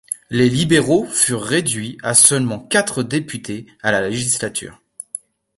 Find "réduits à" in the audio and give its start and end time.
1.43-2.15